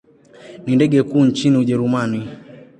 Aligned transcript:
Ni 0.65 0.75
ndege 0.75 1.03
kuu 1.03 1.25
nchini 1.25 1.57
Ujerumani. 1.57 2.27